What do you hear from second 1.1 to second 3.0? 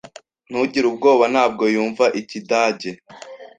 Ntabwo yumva Ikidage.